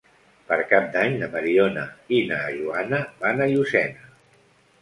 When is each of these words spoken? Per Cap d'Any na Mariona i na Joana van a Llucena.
Per 0.45 0.55
Cap 0.71 0.87
d'Any 0.95 1.17
na 1.23 1.27
Mariona 1.35 1.83
i 2.19 2.21
na 2.31 2.39
Joana 2.57 3.03
van 3.23 3.45
a 3.47 3.49
Llucena. 3.55 4.11